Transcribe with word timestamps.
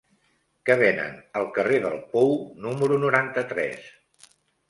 Què 0.67 0.75
venen 0.79 1.19
al 1.41 1.45
carrer 1.57 1.77
del 1.83 1.99
Pou 2.15 2.33
número 2.67 2.99
noranta-tres? 3.05 3.93